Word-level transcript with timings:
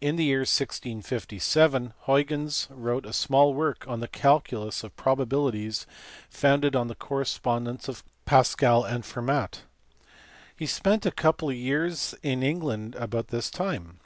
In 0.00 0.16
the 0.16 0.24
year, 0.24 0.40
1657, 0.40 1.92
Huygens 2.06 2.66
wrote 2.68 3.06
a 3.06 3.12
small 3.12 3.54
work 3.54 3.86
on 3.86 4.00
the 4.00 4.08
calculus 4.08 4.82
of 4.82 4.96
probabilities 4.96 5.86
founded 6.28 6.74
on 6.74 6.88
the 6.88 6.96
correspondence 6.96 7.86
of 7.86 8.02
Pascal 8.24 8.82
and 8.82 9.04
Fermat. 9.06 9.60
He 10.56 10.66
spent 10.66 11.06
a 11.06 11.12
couple 11.12 11.50
of 11.50 11.54
years 11.54 12.12
in 12.24 12.42
England 12.42 12.96
about 12.96 13.28
this 13.28 13.48
time. 13.48 14.00